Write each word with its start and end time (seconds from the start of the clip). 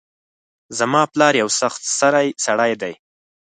زما 0.77 1.01
پلار 1.13 1.33
یو 1.41 1.49
سخت 1.59 1.81
سرۍ 1.97 2.27
سړۍ 2.45 2.73
ده 2.81 2.91